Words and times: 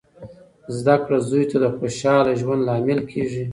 زده 0.77 0.95
کړه 1.03 1.17
زوی 1.29 1.45
ته 1.51 1.57
د 1.63 1.65
خوشخاله 1.75 2.31
ژوند 2.41 2.61
لامل 2.67 2.99
کیږي. 3.11 3.43